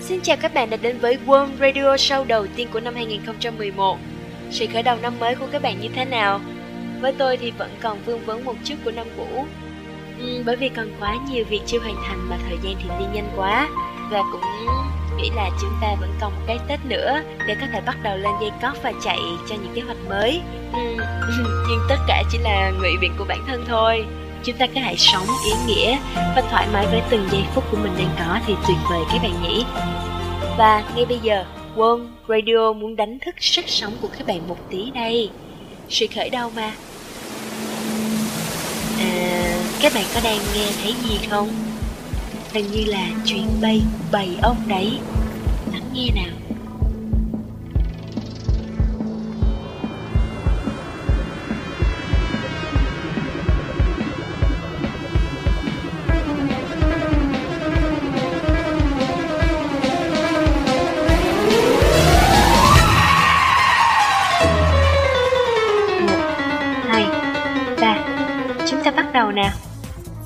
[0.00, 3.98] Xin chào các bạn đã đến với World Radio Show đầu tiên của năm 2011
[4.50, 6.40] Sự khởi đầu năm mới của các bạn như thế nào?
[7.00, 9.46] Với tôi thì vẫn còn vương vấn một chút của năm cũ.
[10.20, 13.04] Ừ, Bởi vì còn quá nhiều việc chưa hoàn thành mà thời gian thì đi
[13.14, 13.68] nhanh quá.
[14.10, 14.40] Và cũng
[15.16, 18.16] nghĩ là chúng ta vẫn còn một cái Tết nữa Để có thể bắt đầu
[18.16, 20.40] lên dây cót và chạy cho những kế hoạch mới.
[20.72, 20.78] Ừ,
[21.68, 24.04] Nhưng tất cả chỉ là ngụy biện của bản thân thôi
[24.44, 27.76] chúng ta cứ hãy sống ý nghĩa và thoải mái với từng giây phút của
[27.76, 29.64] mình đang có thì tuyệt vời các bạn nhỉ.
[30.58, 31.44] Và ngay bây giờ
[31.76, 35.30] quân Radio muốn đánh thức sức sống của các bạn một tí đây.
[35.88, 36.72] Sự khởi đầu mà.
[38.98, 41.48] À, các bạn có đang nghe thấy gì không?
[42.52, 43.82] Hình như là chuyến bay
[44.12, 44.98] bầy ong đấy.
[45.72, 46.39] Lắng nghe nào.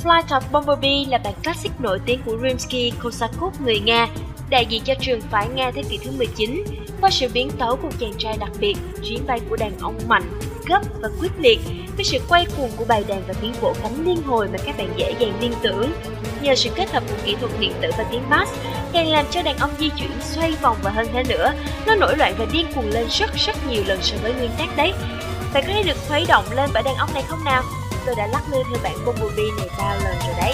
[0.05, 4.09] Flight of Bumblebee là bản classic nổi tiếng của Rimsky-Korsakov người Nga,
[4.51, 6.65] đại diện cho trường phái Nga thế kỷ thứ 19.
[7.01, 10.23] Qua sự biến tấu của chàng trai đặc biệt, chuyến bay của đàn ông mạnh,
[10.67, 11.59] gấp và quyết liệt,
[11.97, 14.77] với sự quay cuồng của bài đàn và tiếng vỗ cánh liên hồi mà các
[14.79, 15.93] bạn dễ dàng liên tưởng.
[16.43, 18.53] Nhờ sự kết hợp của kỹ thuật điện tử và tiếng bass,
[18.93, 21.53] càng làm cho đàn ông di chuyển xoay vòng và hơn thế nữa,
[21.87, 24.77] nó nổi loạn và điên cuồng lên rất rất nhiều lần so với nguyên tác
[24.77, 24.93] đấy.
[25.55, 27.63] Bạn có thể được khuấy động lên bởi đàn ông này không nào?
[28.07, 30.53] Tôi đã lắc lư theo bản Bumblebee này bao lần rồi đấy.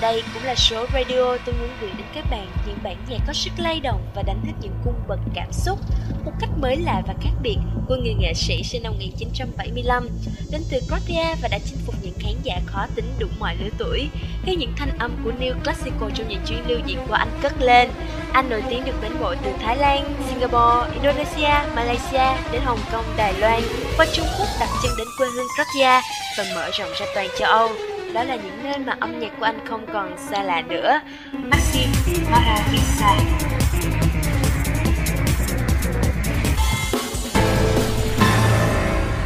[0.00, 3.32] Đây cũng là số radio tôi muốn gửi đến các bạn những bản nhạc có
[3.32, 5.78] sức lay động và đánh thức những cung bậc cảm xúc.
[6.24, 7.56] Một cách mới lạ và khác biệt
[7.88, 10.08] của người nghệ sĩ sinh năm 1975
[10.50, 13.68] đến từ Croatia và đã chinh phục những khán giả khó tính đủ mọi lứa
[13.78, 14.08] tuổi.
[14.44, 17.52] Khi những thanh âm của New Classical trong những chuyến lưu diễn của anh cất
[17.60, 17.90] lên
[18.32, 23.04] anh nổi tiếng được mến mộ từ Thái Lan, Singapore, Indonesia, Malaysia đến Hồng Kông,
[23.16, 23.62] Đài Loan
[23.98, 26.00] và Trung Quốc đặt chân đến quê hương Croatia
[26.38, 29.44] và mở rộng ra toàn châu Âu đó là những nơi mà âm nhạc của
[29.44, 31.00] anh không còn xa lạ nữa.
[31.32, 31.88] Maxim
[32.30, 33.16] Maravisa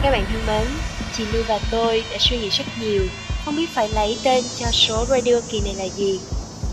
[0.02, 0.66] Các bạn thân mến,
[1.16, 3.02] chị Lưu và tôi đã suy nghĩ rất nhiều,
[3.44, 6.20] không biết phải lấy tên cho số radio kỳ này là gì.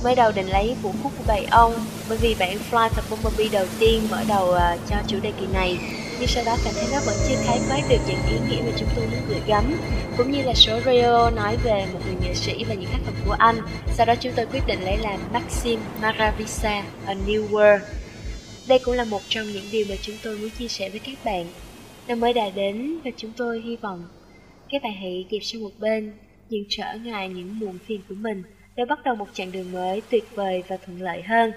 [0.03, 1.73] Mới đầu định lấy vũ khúc của bầy ông,
[2.09, 5.46] bởi vì bản Fly the Bumblebee đầu tiên mở đầu uh, cho chủ đề kỳ
[5.53, 5.78] này
[6.19, 8.72] nhưng sau đó cảm thấy nó vẫn chưa khái quát được những ý nghĩa mà
[8.78, 9.78] chúng tôi muốn gửi gắm,
[10.17, 13.13] cũng như là số Rio nói về một người nghệ sĩ và những tác phẩm
[13.25, 13.55] của anh.
[13.94, 17.79] Sau đó chúng tôi quyết định lấy làm Maxim Maravisa, A New World.
[18.67, 21.17] Đây cũng là một trong những điều mà chúng tôi muốn chia sẻ với các
[21.25, 21.45] bạn.
[22.07, 24.07] Năm mới đã đến và chúng tôi hy vọng
[24.69, 26.13] các bạn hãy kịp sang một bên
[26.49, 28.44] những trở ngại những muộn phiền của mình,
[28.75, 31.51] để bắt đầu một chặng đường mới tuyệt vời và thuận lợi hơn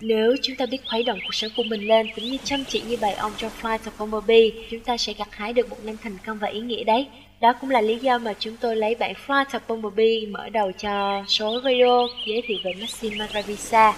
[0.00, 2.80] nếu chúng ta biết khuấy động cuộc sống của mình lên cũng như chăm chỉ
[2.80, 4.30] như bài ông trong Flight of B,
[4.70, 7.06] chúng ta sẽ gặt hái được một năm thành công và ý nghĩa đấy.
[7.40, 10.72] Đó cũng là lý do mà chúng tôi lấy bản Flight of Bumblebee mở đầu
[10.72, 13.94] cho số video giới thiệu về Maxim Maravisa.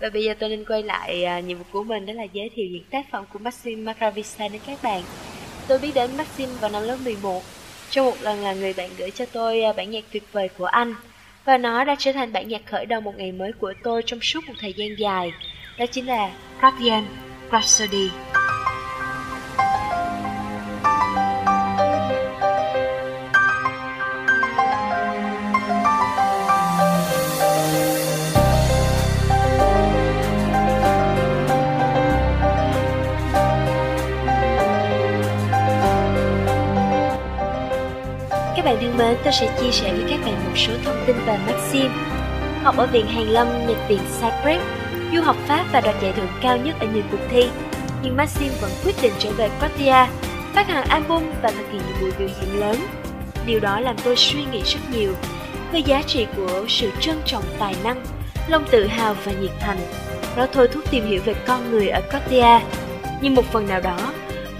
[0.00, 2.50] Và bây giờ tôi nên quay lại à, nhiệm vụ của mình đó là giới
[2.54, 5.02] thiệu những tác phẩm của Maxim Maravisa đến các bạn.
[5.68, 7.42] Tôi biết đến Maxim vào năm lớp 11.
[7.90, 10.64] Trong một lần là người bạn gửi cho tôi à, bản nhạc tuyệt vời của
[10.64, 10.94] anh
[11.46, 14.20] và nó đã trở thành bản nhạc khởi đầu một ngày mới của tôi trong
[14.22, 15.32] suốt một thời gian dài.
[15.78, 17.04] Đó chính là Guardian
[17.52, 18.10] Rhapsody.
[38.66, 41.38] Bạn thân mến, tôi sẽ chia sẻ với các bạn một số thông tin về
[41.46, 41.90] Maxim.
[42.62, 44.62] Học ở Viện Hàn Lâm, Nhật Viện Cyprus,
[45.14, 47.48] du học Pháp và đoạt giải thưởng cao nhất ở nhiều cuộc thi.
[48.02, 50.12] Nhưng Maxim vẫn quyết định trở về Croatia,
[50.54, 52.76] phát hành album và thực hiện những buổi biểu diễn lớn.
[53.46, 55.12] điều đó làm tôi suy nghĩ rất nhiều
[55.72, 58.04] về giá trị của sự trân trọng tài năng,
[58.48, 59.78] lòng tự hào và nhiệt thành.
[60.36, 62.60] Nó thôi thúc tìm hiểu về con người ở Croatia.
[63.20, 64.12] Nhưng một phần nào đó,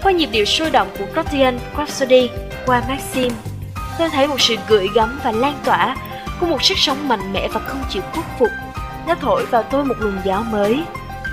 [0.03, 2.29] qua nhịp điệu sôi động của Croatian Rhapsody
[2.65, 3.31] qua Maxim,
[3.97, 5.95] tôi thấy một sự gửi gắm và lan tỏa
[6.39, 8.49] của một sức sống mạnh mẽ và không chịu khuất phục.
[9.07, 10.83] Nó thổi vào tôi một luồng gió mới,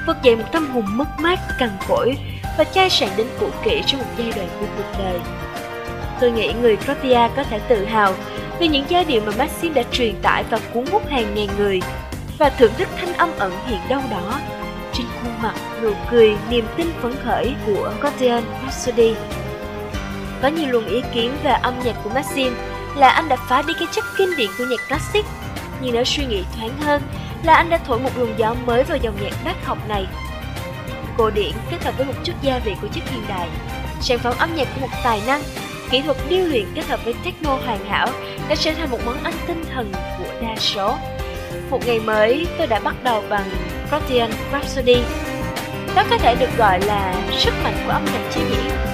[0.06, 2.16] vực dậy một tâm hồn mất mát, cằn cỗi
[2.58, 5.20] và chai sạn đến cũ kỹ trong một giai đoạn của cuộc đời.
[6.20, 8.14] Tôi nghĩ người Croatia có thể tự hào
[8.58, 11.80] vì những giai điệu mà Maxim đã truyền tải và cuốn hút hàng ngàn người
[12.38, 14.40] và thưởng thức thanh âm ẩn hiện đâu đó
[14.92, 19.14] trên khuôn mặt, nụ cười, niềm tin phấn khởi của Croatian Rhapsody.
[20.44, 22.56] Có nhiều luồng ý kiến về âm nhạc của Maxim
[22.96, 25.24] là anh đã phá đi cái chất kinh điển của nhạc classic,
[25.80, 27.02] nhưng nếu suy nghĩ thoáng hơn
[27.42, 30.06] là anh đã thổi một luồng gió mới vào dòng nhạc bác học này.
[31.16, 33.48] Cổ điển kết hợp với một chút gia vị của chất hiện đại,
[34.00, 35.42] sản phẩm âm nhạc của một tài năng
[35.90, 38.08] kỹ thuật điêu luyện kết hợp với techno hoàn hảo
[38.48, 40.96] đã trở thành một món ăn tinh thần của đa số.
[41.70, 43.50] Một ngày mới, tôi đã bắt đầu bằng
[43.88, 45.02] Protean Rhapsody.
[45.94, 48.93] Đó có thể được gọi là sức mạnh của âm nhạc chế diễn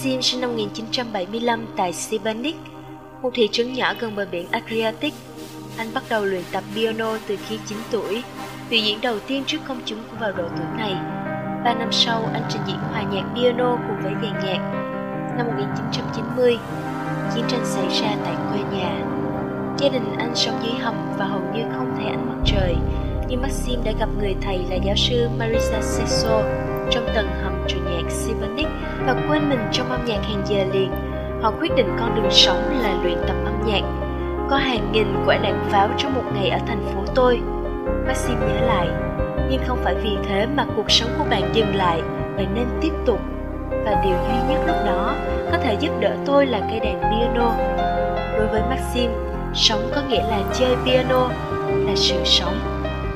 [0.00, 2.56] Maxim sinh năm 1975 tại Sibanik,
[3.22, 5.14] một thị trấn nhỏ gần bờ biển Adriatic.
[5.76, 8.22] Anh bắt đầu luyện tập piano từ khi 9 tuổi,
[8.70, 10.94] biểu diễn đầu tiên trước công chúng cũng vào độ tuổi này.
[11.64, 14.60] Ba năm sau, anh trình diễn hòa nhạc piano cùng với dàn nhạc.
[15.36, 16.58] Năm 1990,
[17.34, 19.04] chiến tranh xảy ra tại quê nhà.
[19.78, 22.76] Gia đình anh sống dưới hầm và hầu như không thấy ánh mặt trời,
[23.28, 26.42] nhưng Maxim đã gặp người thầy là giáo sư Marisa Sesso,
[26.90, 28.66] trong tầng hầm truyền nhạc Symphonic
[29.06, 30.90] và quên mình trong âm nhạc hàng giờ liền.
[31.42, 33.82] Họ quyết định con đường sống là luyện tập âm nhạc.
[34.50, 37.40] Có hàng nghìn quả đạn pháo trong một ngày ở thành phố tôi.
[38.06, 38.88] Maxim nhớ lại,
[39.50, 42.02] nhưng không phải vì thế mà cuộc sống của bạn dừng lại,
[42.36, 43.20] bạn nên tiếp tục.
[43.70, 45.14] Và điều duy nhất lúc đó
[45.52, 47.52] có thể giúp đỡ tôi là cây đàn piano.
[48.38, 49.10] Đối với Maxim,
[49.54, 51.28] sống có nghĩa là chơi piano,
[51.68, 52.58] là sự sống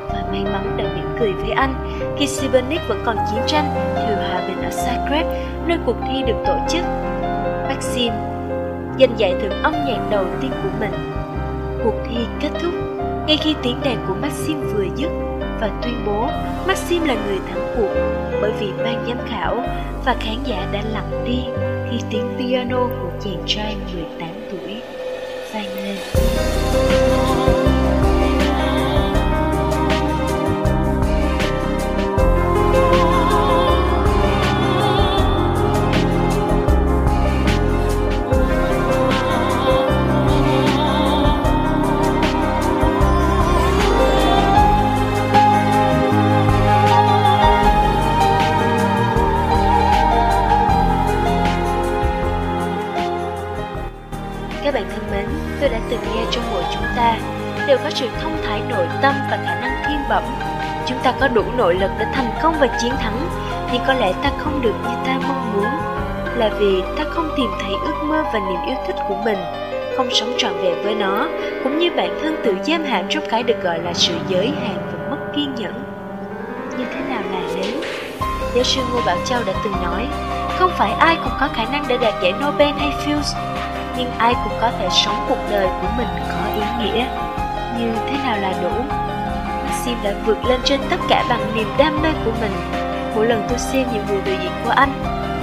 [0.09, 1.75] và may mắn đã bị cười với anh
[2.19, 5.25] khi Sibernik vẫn còn chiến tranh thì hòa bình ở Zagreb,
[5.67, 6.83] nơi cuộc thi được tổ chức.
[7.69, 8.13] Maxim
[8.99, 10.93] giành giải thưởng âm nhạc đầu tiên của mình.
[11.85, 12.75] Cuộc thi kết thúc
[13.27, 15.11] ngay khi tiếng đàn của Maxim vừa dứt
[15.61, 16.29] và tuyên bố
[16.67, 17.95] Maxim là người thắng cuộc
[18.43, 19.65] bởi vì ban giám khảo
[20.05, 21.45] và khán giả đã lặng đi
[21.91, 24.83] khi tiếng piano của chàng trai 18 tuổi
[25.55, 26.34] vang lên.
[55.61, 57.17] Tôi đã từng nghe trong buổi chúng ta
[57.67, 60.23] đều có sự thông thái nội tâm và khả năng thiên bẩm.
[60.87, 63.29] Chúng ta có đủ nội lực để thành công và chiến thắng,
[63.73, 65.65] nhưng có lẽ ta không được như ta mong muốn,
[66.37, 69.39] là vì ta không tìm thấy ước mơ và niềm yêu thích của mình.
[69.97, 71.29] không sống trọn vẹn với nó,
[71.65, 74.77] cũng như bản thân tự giam hãm trong cái được gọi là sự giới hạn
[74.93, 75.85] và mất kiên nhẫn.
[76.79, 77.83] Như thế nào là nếu?
[78.55, 80.07] Giáo sư Ngô Bảo Châu đã từng nói,
[80.59, 83.54] không phải ai cũng có khả năng để đạt giải Nobel hay Fields,
[83.97, 87.07] nhưng ai cũng có thể sống cuộc đời của mình có ý nghĩa.
[87.79, 88.85] Như thế nào là đủ?
[89.65, 92.53] Maxim đã vượt lên trên tất cả bằng niềm đam mê của mình.
[93.15, 94.93] Mỗi lần tôi xem những buổi biểu diễn của anh,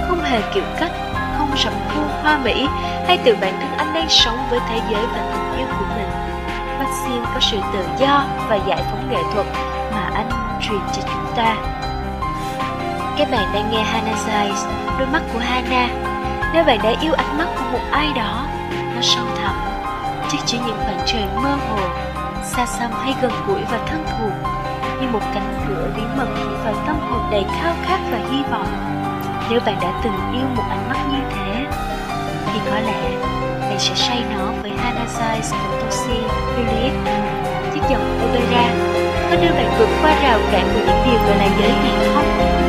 [0.08, 0.92] không hề kiểu cách,
[1.38, 2.68] không sầm khuôn hoa mỹ,
[3.06, 6.08] hay từ bản thân anh đang sống với thế giới và tình yêu của mình.
[6.78, 9.46] Maxim có sự tự do và giải phóng nghệ thuật
[9.92, 10.28] mà anh
[10.60, 11.56] truyền cho chúng ta.
[13.18, 14.68] Các bạn đang nghe Hannah Size,
[14.98, 16.11] đôi mắt của Hannah.
[16.54, 18.46] Nếu bạn đã yêu ánh mắt của một ai đó,
[18.94, 19.54] nó sâu thẳm,
[20.32, 21.78] chắc chỉ những khoảng trời mơ hồ,
[22.44, 24.50] xa xăm hay gần gũi và thân thuộc,
[25.00, 26.28] như một cánh cửa bí mật
[26.64, 28.66] và tâm hồn đầy khao khát và hy vọng.
[29.50, 31.66] Nếu bạn đã từng yêu một ánh mắt như thế,
[32.46, 33.10] thì có lẽ
[33.60, 36.20] bạn sẽ say nó với Hannah Zeiss của Toshi
[36.56, 36.92] Juliet,
[37.74, 38.68] chiếc dòng opera
[39.30, 42.61] có đưa bạn vượt qua rào cản của những điều gọi là giới hạn không?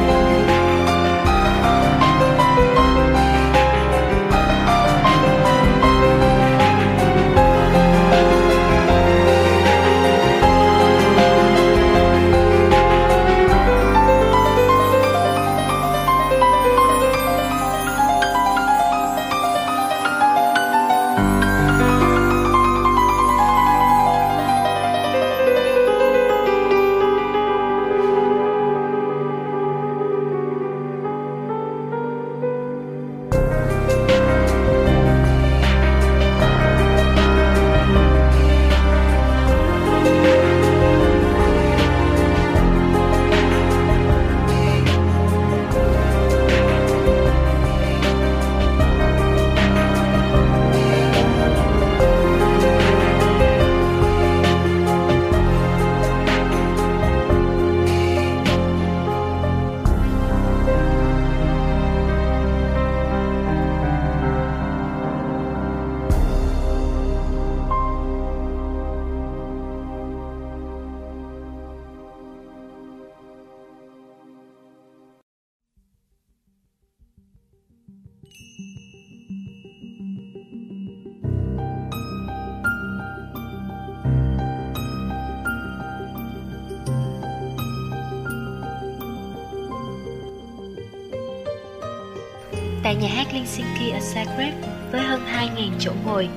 [92.93, 94.51] Tại nhà hát Helsinki ở Zagreb
[94.91, 96.29] với hơn 2.000 chỗ ngồi.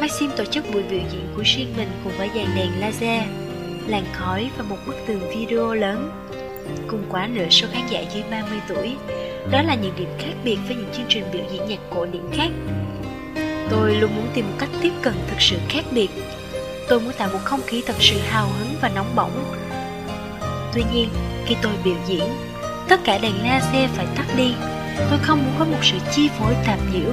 [0.00, 3.22] Maxim tổ chức buổi biểu diễn của riêng mình cùng với dàn đèn laser,
[3.86, 6.10] làn khói và một bức tường video lớn.
[6.88, 8.96] Cùng quá nửa số khán giả dưới 30 tuổi.
[9.50, 12.22] Đó là những điểm khác biệt với những chương trình biểu diễn nhạc cổ điển
[12.32, 12.50] khác.
[13.70, 16.08] Tôi luôn muốn tìm một cách tiếp cận thực sự khác biệt.
[16.88, 19.44] Tôi muốn tạo một không khí thật sự hào hứng và nóng bỏng.
[20.74, 21.08] Tuy nhiên,
[21.46, 22.24] khi tôi biểu diễn,
[22.88, 24.54] tất cả đèn laser phải tắt đi
[25.10, 27.12] Tôi không muốn có một sự chi phối tạp nhiễu.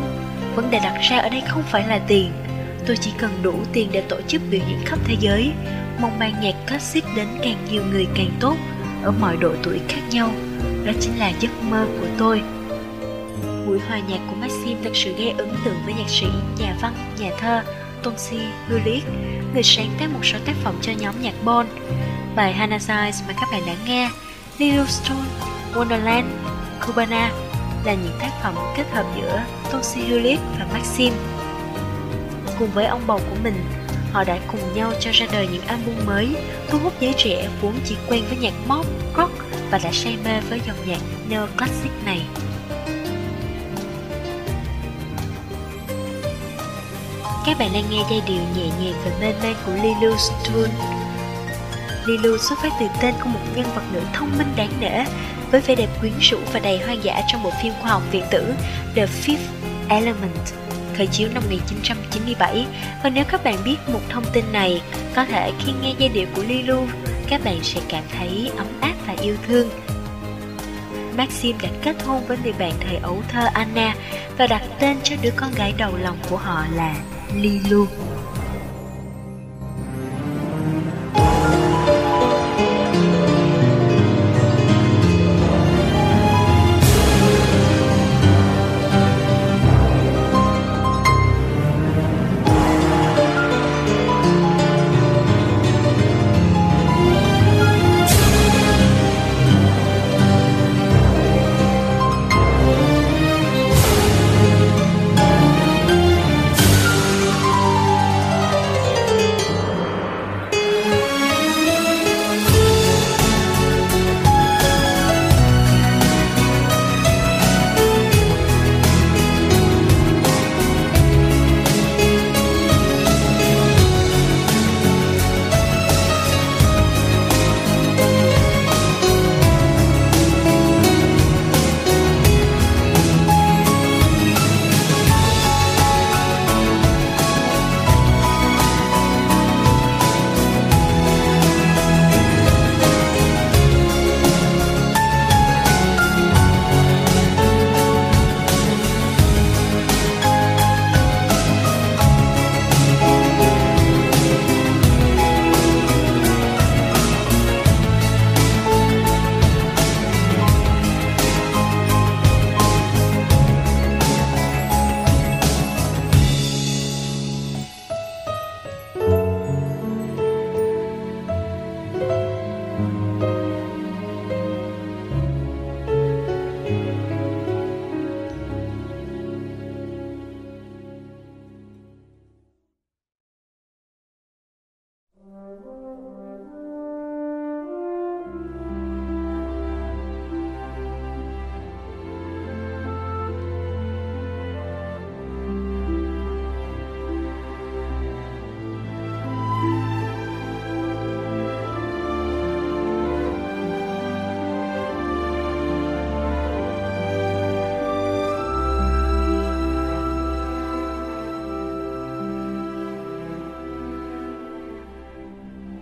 [0.55, 2.31] Vấn đề đặt ra ở đây không phải là tiền.
[2.87, 5.51] Tôi chỉ cần đủ tiền để tổ chức biểu diễn khắp thế giới.
[5.99, 8.55] Mong mang nhạc classic đến càng nhiều người càng tốt
[9.03, 10.29] Ở mọi độ tuổi khác nhau.
[10.85, 12.41] Đó chính là giấc mơ của tôi.
[13.67, 16.25] Buổi hòa nhạc của Maxim thật sự gây ấn tượng với nhạc sĩ,
[16.59, 17.61] nhà văn, nhà thơ
[18.03, 18.39] Tonsi
[18.69, 19.07] Hulick
[19.53, 21.65] Người sáng tác một số tác phẩm cho nhóm nhạc Bon
[22.35, 24.09] Bài Hannah Size mà các bạn đã nghe
[24.57, 25.29] Little Stone,
[25.73, 26.25] Wonderland,
[26.85, 27.44] Cubana
[27.85, 31.13] là những tác phẩm kết hợp giữa Toshi Hulit và Maxim.
[32.59, 33.63] Cùng với ông bầu của mình,
[34.11, 36.35] họ đã cùng nhau cho ra đời những album mới,
[36.69, 38.85] thu hút giới trẻ vốn chỉ quen với nhạc pop,
[39.17, 39.31] rock
[39.71, 40.99] và đã say mê với dòng nhạc
[41.29, 42.21] neoclassic này.
[47.45, 50.71] Các bạn đang nghe giai điệu nhẹ nhàng và mê man của Lilu Stone.
[52.05, 55.05] Lilu xuất phát từ tên của một nhân vật nữ thông minh đáng nể
[55.55, 58.23] với vẻ đẹp quyến rũ và đầy hoang dã trong bộ phim khoa học viễn
[58.31, 58.53] tử,
[58.95, 59.37] The Fifth
[59.89, 60.53] Element,
[60.97, 62.65] khởi chiếu năm 1997
[63.03, 64.81] và nếu các bạn biết một thông tin này,
[65.15, 66.87] có thể khi nghe giai điệu của Lilu
[67.27, 69.69] các bạn sẽ cảm thấy ấm áp và yêu thương
[71.17, 73.95] Maxim đã kết hôn với người bạn thời ấu thơ Anna
[74.37, 76.95] và đặt tên cho đứa con gái đầu lòng của họ là
[77.35, 77.85] Lilu.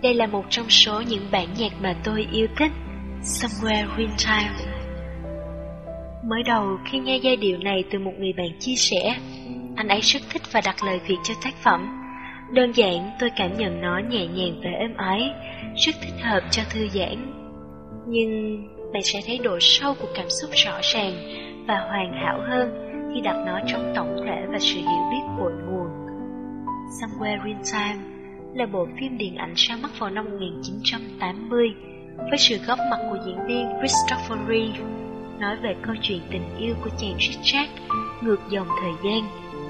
[0.04, 2.72] Đây là một trong số những bản nhạc mà tôi yêu thích,
[3.22, 4.54] Somewhere in Time.
[6.24, 9.16] Mới đầu khi nghe giai điệu này từ một người bạn chia sẻ,
[9.76, 12.02] anh ấy rất thích và đặt lời Việt cho tác phẩm.
[12.52, 15.30] Đơn giản tôi cảm nhận nó nhẹ nhàng và êm ái,
[15.76, 17.32] rất thích hợp cho thư giãn.
[18.08, 21.12] Nhưng bạn sẽ thấy độ sâu của cảm xúc rõ ràng
[21.68, 22.68] và hoàn hảo hơn
[23.14, 25.88] khi đặt nó trong tổng thể và sự hiểu biết cội nguồn.
[27.00, 28.13] Somewhere in Time
[28.54, 31.74] là bộ phim điện ảnh ra mắt vào năm 1980
[32.16, 34.78] với sự góp mặt của diễn viên Christopher Reeve
[35.38, 37.70] nói về câu chuyện tình yêu của chàng Richard
[38.20, 39.22] ngược dòng thời gian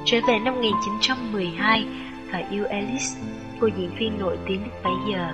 [0.05, 1.87] trở về năm 1912
[2.33, 3.21] và yêu Alice,
[3.61, 5.29] cô diễn viên nổi tiếng lúc bấy giờ.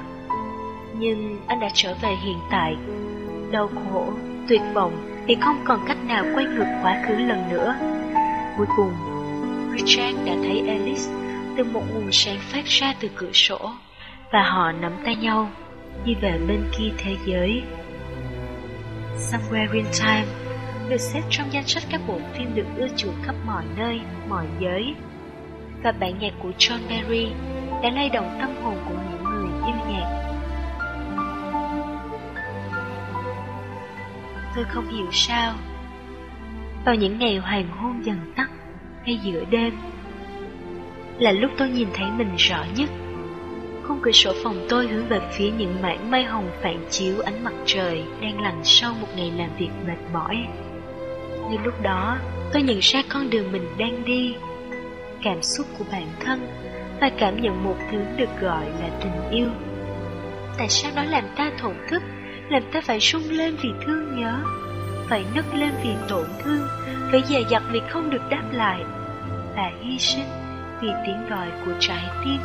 [0.98, 2.76] Nhưng anh đã trở về hiện tại,
[3.50, 4.12] đau khổ,
[4.48, 4.92] tuyệt vọng
[5.26, 7.74] vì không còn cách nào quay ngược quá khứ lần nữa.
[8.56, 8.92] Cuối cùng,
[9.76, 11.19] Richard đã thấy Alice
[11.60, 13.72] từ một nguồn sáng phát ra từ cửa sổ
[14.32, 15.50] và họ nắm tay nhau
[16.04, 17.62] đi về bên kia thế giới.
[19.16, 20.26] Somewhere in Time
[20.88, 24.46] được xếp trong danh sách các bộ phim được ưa chuộng khắp mọi nơi, mọi
[24.60, 24.94] giới.
[25.82, 27.28] Và bản nhạc của John Barry
[27.82, 30.32] đã lay động tâm hồn của những người yêu nhạc.
[34.56, 35.54] Tôi không hiểu sao.
[36.84, 38.50] Vào những ngày hoàng hôn dần tắt
[39.04, 39.74] hay giữa đêm,
[41.20, 42.90] là lúc tôi nhìn thấy mình rõ nhất.
[43.82, 47.44] Khung cửa sổ phòng tôi hướng về phía những mảng mây hồng phản chiếu ánh
[47.44, 50.36] mặt trời đang lặn sau một ngày làm việc mệt mỏi.
[51.50, 52.16] Như lúc đó,
[52.52, 54.34] tôi nhận ra con đường mình đang đi,
[55.22, 56.46] cảm xúc của bản thân
[57.00, 59.48] và cảm nhận một thứ được gọi là tình yêu.
[60.58, 62.02] Tại sao nó làm ta thổn thức,
[62.50, 64.42] làm ta phải sung lên vì thương nhớ,
[65.08, 66.66] phải nức lên vì tổn thương,
[67.10, 68.80] phải dè dặt vì không được đáp lại,
[69.56, 70.39] và hy sinh
[70.82, 72.40] vì tiếng gọi của trái tim.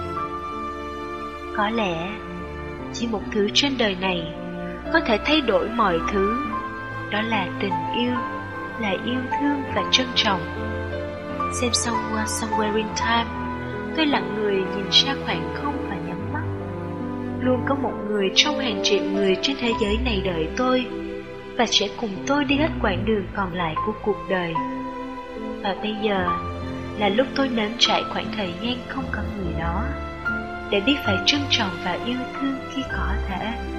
[1.57, 2.09] Có lẽ,
[2.93, 4.33] chỉ một thứ trên đời này
[4.93, 6.37] có thể thay đổi mọi thứ,
[7.11, 8.13] đó là tình yêu
[8.79, 10.41] là yêu thương và trân trọng.
[11.61, 13.25] Xem xong qua Somewhere in Time,
[13.97, 16.43] tôi lặng người nhìn ra khoảng không và nhắm mắt.
[17.39, 20.85] Luôn có một người trong hàng triệu người trên thế giới này đợi tôi,
[21.57, 24.53] và sẽ cùng tôi đi hết quãng đường còn lại của cuộc đời.
[25.63, 26.27] Và bây giờ
[26.97, 29.83] là lúc tôi nếm trải khoảng thời gian không có người đó,
[30.71, 33.74] để biết phải trân trọng và yêu thương khi có thể.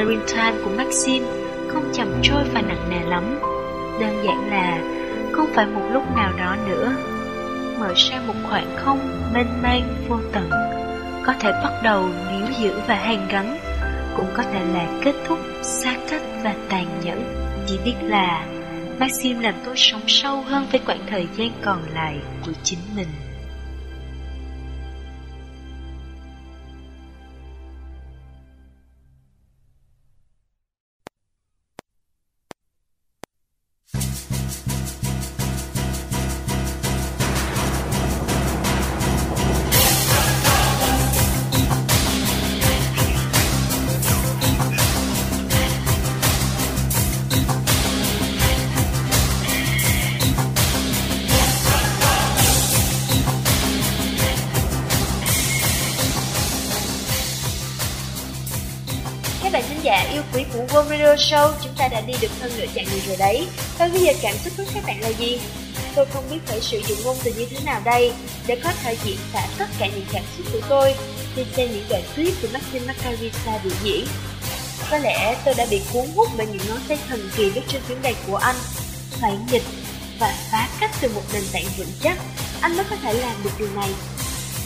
[0.00, 1.24] Somewhere của Maxim
[1.68, 3.38] không chậm trôi và nặng nề lắm.
[4.00, 4.78] Đơn giản là
[5.32, 6.92] không phải một lúc nào đó nữa.
[7.80, 10.50] Mở ra một khoảng không mênh mang vô tận,
[11.26, 13.58] có thể bắt đầu níu giữ và hàn gắn,
[14.16, 17.22] cũng có thể là kết thúc xa cách và tàn nhẫn.
[17.66, 18.46] Chỉ biết là
[18.98, 23.08] maxim làm tôi sống sâu hơn với quãng thời gian còn lại của chính mình.
[61.30, 63.46] Show, chúng ta đã đi được hơn nửa chặng đường rồi đấy.
[63.78, 65.40] Và bây giờ cảm xúc của các bạn là gì?
[65.94, 68.12] Tôi không biết phải sử dụng ngôn từ như thế nào đây
[68.46, 70.94] để có thể diễn tả tất cả những cảm xúc của tôi
[71.36, 74.06] khi xem những đoạn clip của Maxim Macarisa biểu diễn.
[74.90, 77.82] Có lẽ tôi đã bị cuốn hút bởi những ngón tay thần kỳ lúc trên
[77.88, 78.56] tiếng đàn của anh.
[79.20, 79.64] Phải nghịch
[80.18, 82.18] và phá cách từ một nền tảng vững chắc,
[82.60, 83.90] anh mới có thể làm được điều này.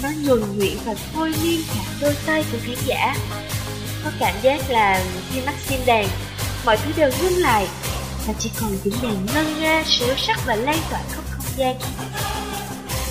[0.02, 3.16] Nó nhuần nhuyễn và thôi miên cả đôi tay của khán giả.
[4.04, 6.08] Có cảm giác là khi Maxim đàn,
[6.64, 7.68] mọi thứ đều ngưng lại
[8.26, 11.76] và chỉ còn tiếng đèn ngân nga, sửa sắc và lan tỏa khắp không gian.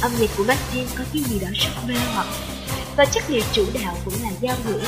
[0.01, 2.27] Âm nhạc của Maxim có cái gì đó rất mê hoặc
[2.95, 4.83] và chất liệu chủ đạo cũng là giao hưởng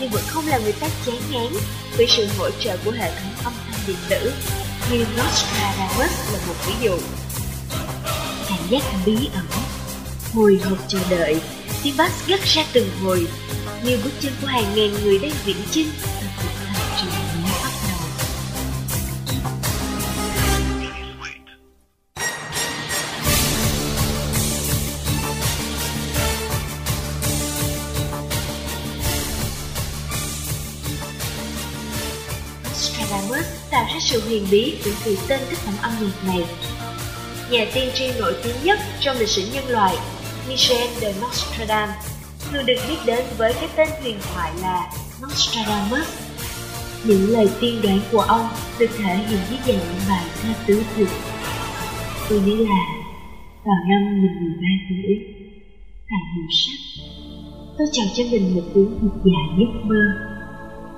[0.00, 1.52] nhưng vẫn không làm người ta chán ngán
[1.96, 4.32] vì sự hỗ trợ của hệ thống âm thanh điện tử
[4.90, 6.98] như Nostradamus là một ví dụ.
[8.48, 9.46] Cảm giác bí ẩn,
[10.34, 11.40] hồi hộp chờ đợi,
[11.82, 13.26] tiếng bass gắt ra từng hồi
[13.84, 15.88] như bước chân của hàng ngàn người đang viễn chinh
[34.38, 36.44] huyền bí cũng từ tên tác phẩm âm nhạc này.
[37.50, 39.96] Nhà tiên tri nổi tiếng nhất trong lịch sử nhân loại,
[40.48, 41.88] Michel de Nostradam
[42.52, 46.08] người được biết đến với cái tên huyền thoại là Nostradamus.
[47.04, 48.48] Những lời tiên đoán của ông
[48.78, 51.08] được thể hiện dưới dạng những bài thơ tứ thực.
[52.28, 52.84] Tôi nghĩ là
[53.64, 55.18] vào năm mình 13 tuổi,
[56.10, 57.06] tại hiệu sách,
[57.78, 60.02] tôi chọn cho mình một cuốn thuộc dài giấc mơ.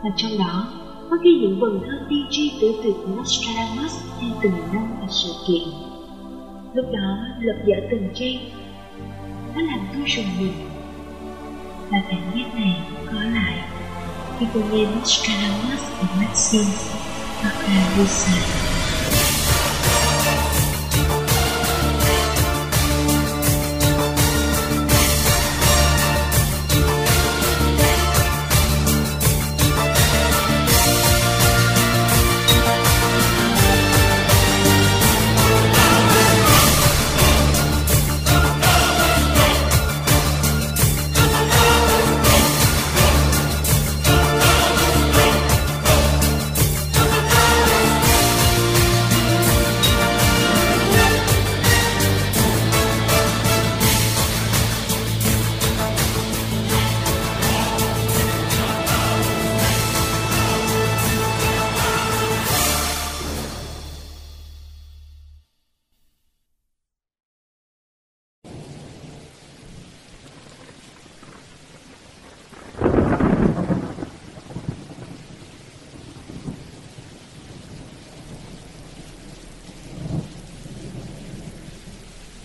[0.03, 0.80] Và trong đó
[1.11, 5.07] có ghi những vần thơ tiên tri tứ tuyệt của Nostradamus theo từng năm và
[5.11, 5.69] sự kiện.
[6.75, 8.37] Lúc đó lật dở từng trang,
[9.55, 10.53] nó làm tôi rùng mình
[11.91, 13.59] và cảm giác này có lại
[14.39, 16.65] khi tôi nghe Nostradamus của Maxim
[17.43, 18.80] Macarusa.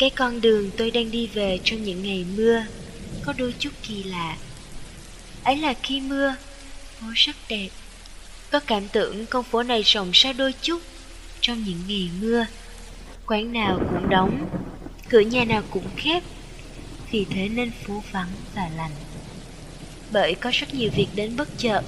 [0.05, 2.63] Cái con đường tôi đang đi về trong những ngày mưa,
[3.25, 4.37] Có đôi chút kỳ lạ.
[5.43, 6.35] Ấy là khi mưa,
[6.99, 7.69] Phố rất đẹp.
[8.51, 10.81] Có cảm tưởng con phố này rộng ra đôi chút
[11.41, 12.45] Trong những ngày mưa.
[13.25, 14.49] Quán nào cũng đóng,
[15.09, 16.23] Cửa nhà nào cũng khép,
[17.11, 18.95] Vì thế nên phố vắng và lạnh.
[20.11, 21.81] Bởi có rất nhiều việc đến bất chợt,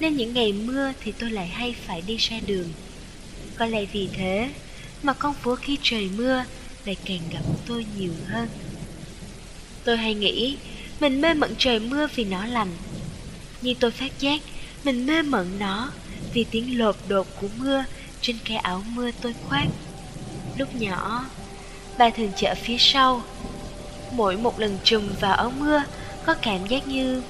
[0.00, 2.72] Nên những ngày mưa thì tôi lại hay phải đi ra đường.
[3.56, 4.50] Có lẽ vì thế
[5.02, 6.44] mà con phố khi trời mưa
[6.84, 8.48] lại càng gặp tôi nhiều hơn.
[9.84, 10.56] Tôi hay nghĩ,
[11.00, 12.76] Mình mê mẩn trời mưa vì nó lành.
[13.62, 14.40] Nhưng tôi phát giác,
[14.84, 15.92] Mình mê mẩn nó
[16.32, 17.84] Vì tiếng lột đột của mưa
[18.20, 19.66] Trên cái áo mưa tôi khoác.
[20.56, 21.24] Lúc nhỏ,
[21.98, 23.22] Bà thường chở phía sau.
[24.12, 25.82] Mỗi một lần trùm vào áo mưa,
[26.26, 27.22] Có cảm giác như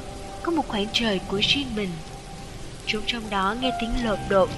[0.43, 1.91] Có một khoảng trời của riêng mình.
[2.87, 4.51] Trốn trong đó nghe tiếng lột đột,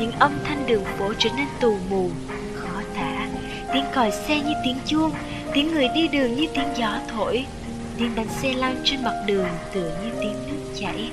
[0.00, 2.10] Những âm thanh đường phố trở nên tù mù
[3.72, 5.12] tiếng còi xe như tiếng chuông,
[5.52, 7.46] tiếng người đi đường như tiếng gió thổi,
[7.98, 11.10] tiếng bánh xe lăn trên mặt đường tựa như tiếng nước chảy.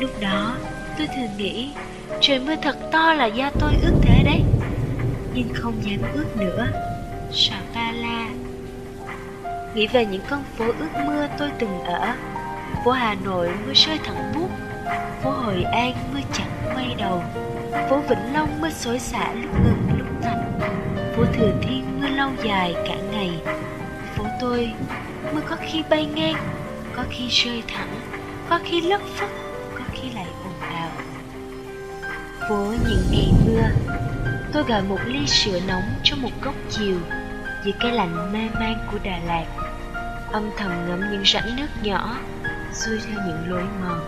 [0.00, 0.56] Lúc đó,
[0.98, 1.70] tôi thường nghĩ,
[2.20, 4.42] trời mưa thật to là do tôi ước thế đấy.
[5.34, 6.66] Nhưng không dám ước nữa,
[7.32, 8.28] sao ta la?
[9.74, 12.14] Nghĩ về những con phố ước mưa tôi từng ở,
[12.84, 14.48] phố hà nội mưa rơi thẳng bút
[15.22, 17.22] phố hội an mưa chẳng mây đầu,
[17.90, 19.79] phố vĩnh long mưa xối xả lúc ngừng
[21.20, 23.30] của thừa thiên mưa lâu dài cả ngày.
[24.14, 24.72] Phố tôi
[25.32, 26.34] mưa có khi bay ngang,
[26.96, 27.94] có khi rơi thẳng,
[28.48, 29.28] có khi lất phất,
[29.74, 30.90] có khi lại ồn ào.
[32.48, 33.92] Phố những ngày mưa,
[34.52, 36.96] tôi gọi một ly sữa nóng trong một góc chiều
[37.64, 39.44] dưới cái lạnh mê man của đà lạt.
[40.32, 42.16] Âm thầm ngắm những rãnh nước nhỏ,
[42.72, 44.00] xuôi theo những lối mòn.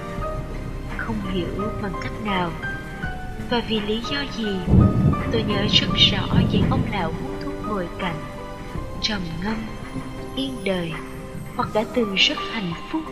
[0.97, 2.51] Không hiểu bằng cách nào
[3.51, 4.57] và vì lý do gì
[5.33, 8.21] tôi nhớ rất rõ những ông lão hút thuốc ngồi cạnh,
[9.03, 9.57] trầm ngâm,
[10.37, 10.93] yên đời,
[11.57, 13.03] hoặc đã từng rất hạnh phúc,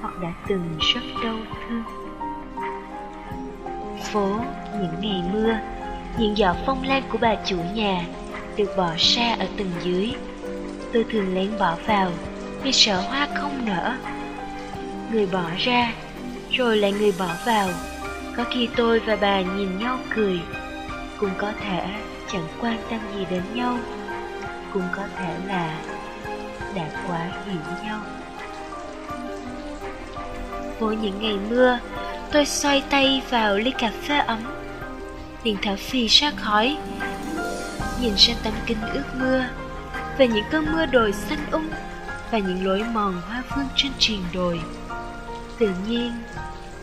[0.00, 1.36] hoặc đã từng rất đau
[1.68, 1.82] thương.
[4.12, 4.40] Phố,
[4.72, 5.58] những ngày mưa,
[6.18, 8.04] những giọt phong lan của bà chủ nhà
[8.56, 10.12] được bỏ ra ở tầng dưới.
[10.92, 12.10] Tôi thường lén bỏ vào
[12.62, 13.94] vì sợ hoa không nở.
[15.12, 15.92] Người bỏ ra,
[16.50, 17.68] rồi lại người bỏ vào.
[18.36, 20.40] Có khi tôi và bà nhìn nhau cười
[21.18, 21.86] cũng có thể
[22.32, 23.78] chẳng quan tâm gì đến nhau.
[24.72, 25.80] Cũng có thể là
[26.74, 28.00] đã quá hiểu nhau.
[30.80, 31.78] Mỗi những ngày mưa,
[32.32, 34.38] tôi xoay tay vào ly cà phê ấm.
[35.44, 36.76] Liền thở phì ra khói
[38.00, 39.44] nhìn sang tấm kinh ướt mưa.
[40.18, 41.68] Về những cơn mưa đồi xanh ung
[42.30, 44.60] và những lối mòn hoa phương trên triền đồi.
[45.58, 46.12] Tự nhiên,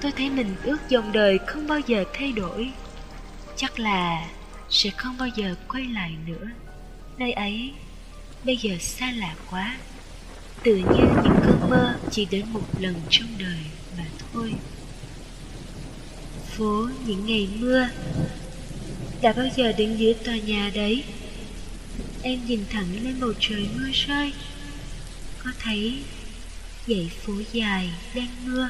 [0.02, 2.72] tôi thấy mình ước dòng đời không bao giờ thay đổi
[3.58, 4.30] chắc là
[4.70, 6.48] sẽ không bao giờ quay lại nữa.
[7.18, 7.72] Nơi ấy
[8.44, 9.78] bây giờ xa lạ quá.
[10.64, 13.60] Tự như những cơn mơ chỉ đến một lần trong đời
[13.98, 14.54] mà thôi.
[16.48, 17.88] Phố những ngày mưa
[19.22, 21.04] đã bao giờ đứng dưới tòa nhà đấy?
[22.22, 24.34] Em nhìn thẳng lên bầu trời mưa rơi.
[25.44, 26.04] Có thấy
[26.88, 28.70] dãy phố dài đang mưa?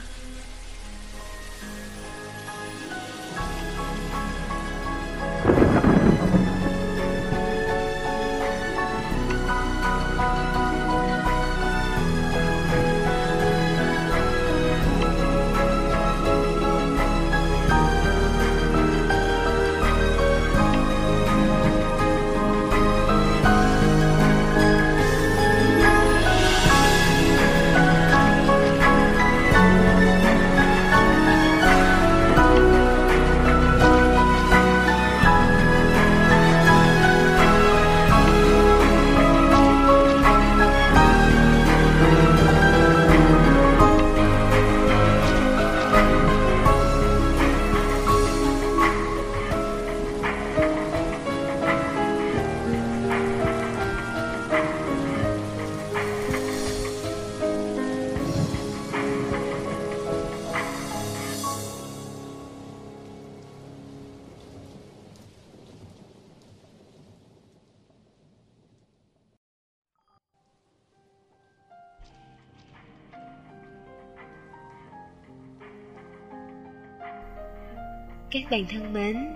[78.55, 79.35] Bạn thân mến,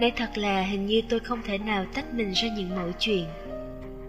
[0.00, 3.24] nói thật là hình như tôi không thể nào tách mình ra những mẫu chuyện.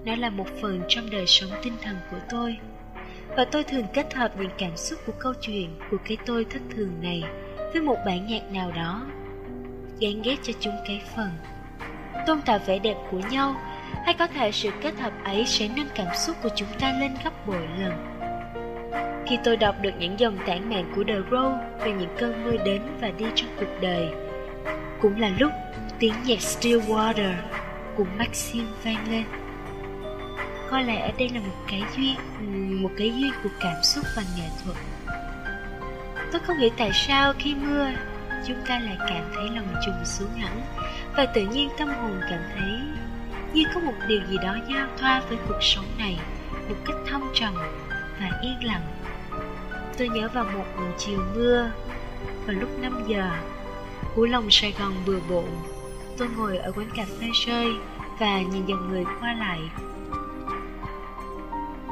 [0.05, 2.57] Nó là một phần trong đời sống tinh thần của tôi.
[3.37, 6.59] Và tôi thường kết hợp những cảm xúc của câu chuyện của cái tôi thất
[6.75, 7.23] thường này
[7.73, 9.05] với một bản nhạc nào đó.
[9.99, 11.29] Gán ghét cho chúng cái phần.
[12.27, 13.55] Tôn tạo vẻ đẹp của nhau
[14.05, 17.11] hay có thể sự kết hợp ấy sẽ nâng cảm xúc của chúng ta lên
[17.23, 17.93] gấp bội lần.
[19.27, 22.57] Khi tôi đọc được những dòng tản mạn của The Row về những cơn mưa
[22.65, 24.09] đến và đi trong cuộc đời,
[25.01, 25.51] cũng là lúc
[25.99, 27.33] tiếng nhạc Stillwater
[27.95, 29.23] của Maxim vang lên.
[30.69, 32.15] Có lẽ đây là một cái duyên,
[32.81, 34.77] một cái duyên của cảm xúc và nghệ thuật.
[36.31, 37.87] Tôi không hiểu tại sao khi mưa,
[38.47, 40.61] chúng ta lại cảm thấy lòng trùng xuống hẳn
[41.15, 42.71] và tự nhiên tâm hồn cảm thấy
[43.53, 46.19] như có một điều gì đó giao thoa với cuộc sống này
[46.69, 47.53] một cách thâm trầm
[48.19, 48.81] và yên lặng
[49.97, 50.65] tôi nhớ vào một
[50.97, 51.71] chiều mưa
[52.45, 53.29] vào lúc 5 giờ
[54.17, 55.45] cú lòng Sài Gòn bừa bộn
[56.17, 57.67] tôi ngồi ở quán cà phê rơi
[58.19, 59.59] và nhìn dòng người qua lại.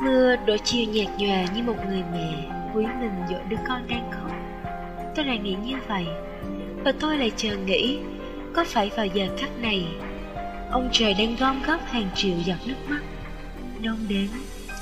[0.02, 4.12] Mưa đổ chiều nhạt nhòa như một người mẹ quý mình dỗ đứa con đang
[4.12, 4.32] khóc.
[5.16, 6.06] Tôi lại nghĩ như vậy,
[6.84, 8.00] và tôi lại chờ nghĩ,
[8.54, 9.88] có phải vào giờ khắc này,
[10.72, 13.02] ông trời đang gom góp hàng triệu giọt nước mắt
[13.84, 14.28] đông đến,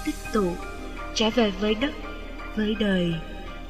[0.05, 0.51] tích tụ,
[1.15, 1.91] trở về với đất,
[2.55, 3.13] với đời,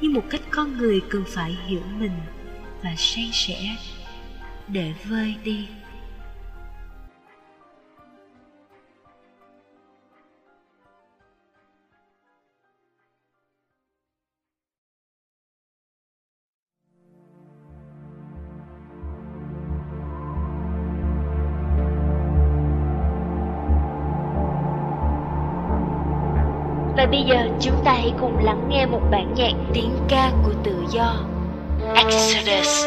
[0.00, 2.12] như một cách con người cần phải hiểu mình
[2.84, 3.76] và san sẻ.
[4.68, 5.68] Để vơi đi.
[26.96, 30.52] Và bây giờ chúng ta hãy cùng lắng nghe một bản nhạc tiếng ca của
[30.64, 31.33] tự do.
[31.94, 32.86] Exodus.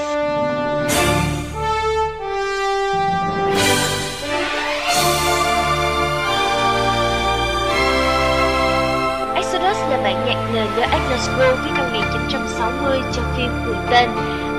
[9.36, 14.10] Exodus là bản nhạc nền do Agnes Gold viết năm 1960 cho phim cùng tên.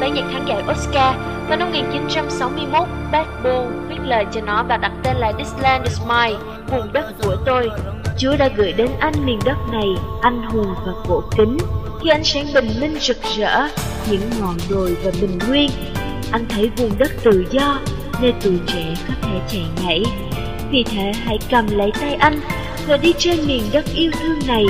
[0.00, 1.14] Bản nhạc thắng giải Oscar
[1.48, 5.84] Và năm 1961, Bad Bull viết lời cho nó và đặt tên là This Land
[5.84, 6.38] is Mine,
[6.70, 7.70] vùng đất của tôi.
[8.18, 9.88] Chúa đã gửi đến anh miền đất này
[10.22, 11.58] anh hùng và cổ kính.
[12.02, 13.68] Khi ánh sáng bình minh rực rỡ
[14.10, 15.70] những ngọn đồi và bình nguyên.
[16.30, 17.80] Anh thấy vùng đất tự do
[18.22, 20.02] nơi tuổi trẻ có thể chạy nhảy.
[20.70, 22.40] Vì thế, hãy cầm lấy tay anh
[22.86, 24.64] và đi trên miền đất yêu thương này.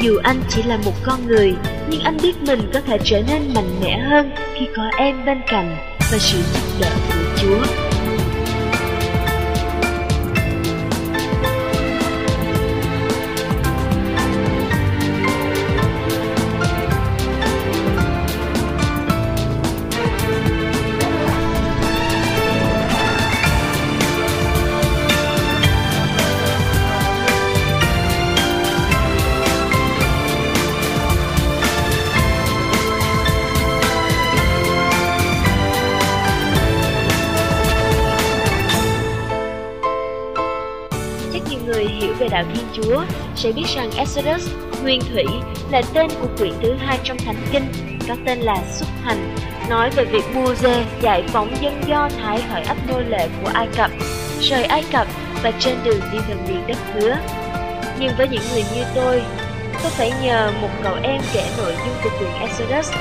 [0.00, 1.54] Dù anh chỉ là một con người,
[1.88, 5.40] nhưng anh biết mình có thể trở nên mạnh mẽ hơn khi có em bên
[5.46, 7.85] cạnh và sự giúp đỡ của chúa.
[42.36, 43.04] Đạo Thiên Chúa
[43.36, 44.48] sẽ biết rằng Exodus,
[44.82, 45.24] nguyên thủy,
[45.70, 47.66] là tên của quyển thứ hai trong Thánh Kinh,
[48.08, 49.36] có tên là Xuất Hành,
[49.68, 53.50] nói về việc mua dê giải phóng dân Do Thái khỏi ấp nô lệ của
[53.54, 53.90] Ai Cập,
[54.40, 55.06] rời Ai Cập
[55.42, 57.16] và trên đường đi về miền đất hứa.
[57.98, 59.22] Nhưng với những người như tôi,
[59.82, 62.92] tôi phải nhờ một cậu em kể nội dung của quyển Exodus.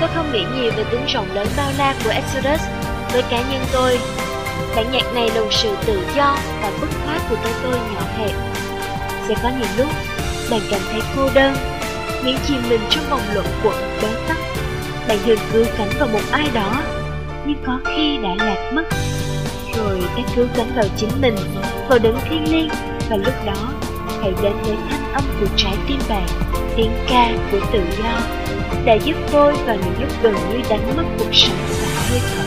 [0.00, 2.60] Tôi không nghĩ nhiều về tính rộng lớn bao la của Exodus.
[3.12, 3.98] Với cá nhân tôi,
[4.76, 8.30] Bản nhạc này là sự tự do và bứt khoát của tôi tôi nhỏ hẹp.
[9.28, 9.88] Sẽ có những lúc
[10.50, 11.56] bạn cảm thấy cô đơn,
[12.24, 14.36] những chìm mình trong vòng luận quẩn bế tắc.
[15.08, 16.82] Bạn thường cứu cánh vào một ai đó,
[17.46, 18.84] nhưng có khi đã lạc mất.
[19.76, 21.36] Rồi các cứu cánh vào chính mình,
[21.88, 22.68] vào đấng thiên liêng,
[23.10, 23.72] và lúc đó
[24.20, 26.26] hãy đến với thanh âm của trái tim bạn,
[26.76, 28.20] tiếng ca của tự do,
[28.84, 32.45] đã giúp tôi vào những lúc gần như đánh mất cuộc sống và hơi thở.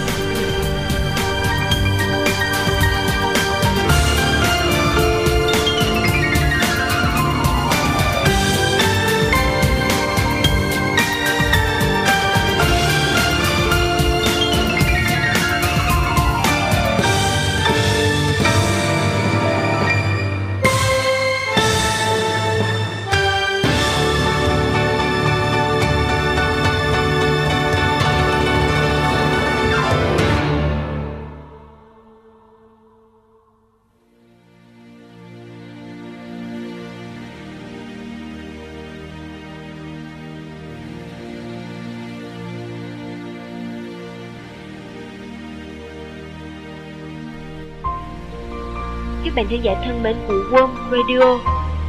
[49.25, 51.39] Các bạn thân giả thân mến của World Radio.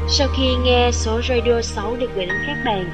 [0.09, 2.91] Sau khi nghe số Radio 6 được gửi đến các bạn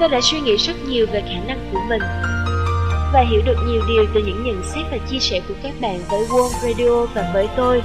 [0.00, 2.02] Tôi đã suy nghĩ rất nhiều về khả năng của mình
[3.12, 6.00] Và hiểu được nhiều điều từ những nhận xét và chia sẻ của các bạn
[6.10, 7.82] với World Radio và với tôi.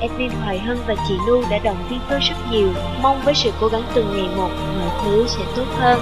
[0.00, 2.68] Edwin Hoài Hân và chị Nu đã động viên tôi rất nhiều
[3.02, 6.00] Mong với sự cố gắng từng ngày một, mọi thứ sẽ tốt hơn.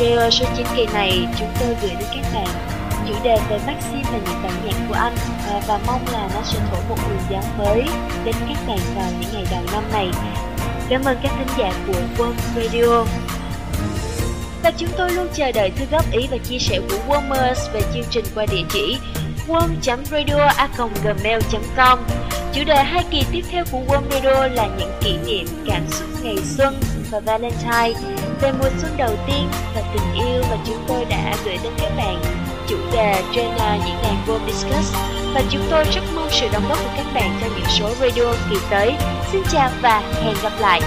[0.00, 2.48] Radio số 9 kỳ này chúng tôi gửi đến các bạn
[3.08, 5.13] chủ đề về Maxim và những bản nhạc của anh
[5.66, 7.82] và mong là nó sẽ thổi một luồng gió mới
[8.24, 10.10] đến các bạn vào những ngày đầu năm này.
[10.88, 13.04] Cảm ơn các thính giả của Quân Radio.
[14.62, 17.82] Và chúng tôi luôn chờ đợi thư góp ý và chia sẻ của Womers về
[17.94, 18.98] chương trình qua địa chỉ
[19.48, 21.98] warm.radio.gmail.com
[22.52, 26.08] Chủ đề hai kỳ tiếp theo của Warm Radio là những kỷ niệm, cảm xúc
[26.22, 26.80] ngày xuân
[27.10, 27.92] và Valentine
[28.40, 31.90] về mùa xuân đầu tiên và tình yêu và chúng tôi đã gửi đến các
[31.96, 34.94] bạn chủ đề trên à, diễn đàn World Discuss
[35.34, 38.32] và chúng tôi rất mong sự đóng góp của các bạn cho những số radio
[38.50, 38.92] kỳ tới.
[39.32, 40.80] Xin chào và hẹn gặp lại!